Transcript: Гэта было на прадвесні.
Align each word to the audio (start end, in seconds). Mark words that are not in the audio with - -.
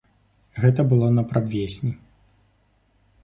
Гэта 0.63 0.85
было 0.93 1.09
на 1.17 1.23
прадвесні. 1.33 1.91